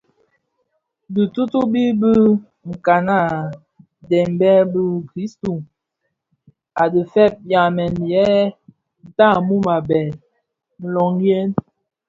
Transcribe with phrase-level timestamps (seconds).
[1.13, 2.13] Dhitutubi di
[2.85, 2.97] ka
[4.09, 5.63] dhembèn bi- kristus
[6.81, 8.27] a dhifeg byamèn yë
[9.17, 10.09] tannum a bheg
[10.91, 11.49] nloghèn.